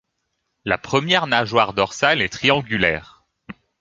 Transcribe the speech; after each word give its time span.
La 0.65 0.79
première 0.79 1.27
nageoire 1.27 1.73
dorsale 1.75 2.23
est 2.23 2.29
triangulaire. 2.29 3.23